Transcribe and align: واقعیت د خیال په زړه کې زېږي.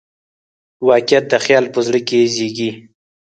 واقعیت 0.89 1.25
د 1.31 1.35
خیال 1.45 1.65
په 1.73 1.79
زړه 1.87 1.99
کې 2.07 2.19
زېږي. 2.35 2.71